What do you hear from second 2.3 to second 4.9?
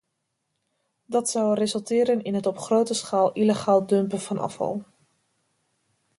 het op grote schaal illegaal dumpen van afval.